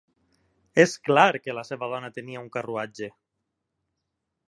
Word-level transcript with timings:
És 0.83 0.95
clar 1.09 1.27
que 1.43 1.55
la 1.59 1.65
seva 1.69 1.91
dona 1.93 2.11
tenia 2.17 2.43
un 2.47 2.51
carruatge! 2.59 3.15